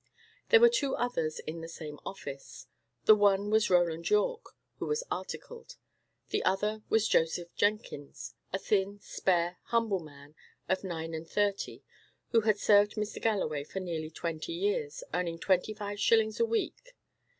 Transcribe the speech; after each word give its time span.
There 0.49 0.59
were 0.59 0.67
two 0.69 0.95
others 0.95 1.37
in 1.37 1.61
the 1.61 1.67
same 1.67 1.99
office. 2.07 2.65
The 3.05 3.13
one 3.13 3.51
was 3.51 3.69
Roland 3.69 4.09
Yorke, 4.09 4.55
who 4.79 4.87
was 4.87 5.03
articled; 5.11 5.75
the 6.29 6.43
other 6.43 6.81
was 6.89 7.07
Joseph 7.07 7.53
Jenkins, 7.53 8.33
a 8.51 8.57
thin, 8.57 8.99
spare, 8.99 9.59
humble 9.65 9.99
man 9.99 10.33
of 10.67 10.83
nine 10.83 11.13
and 11.13 11.29
thirty, 11.29 11.83
who 12.31 12.41
had 12.41 12.57
served 12.57 12.95
Mr. 12.95 13.21
Galloway 13.21 13.63
for 13.63 13.79
nearly 13.79 14.09
twenty 14.09 14.53
years, 14.53 15.03
earning 15.13 15.37
twenty 15.37 15.71
five 15.75 15.99
shillings 15.99 16.39
a 16.39 16.45
week. 16.47 16.95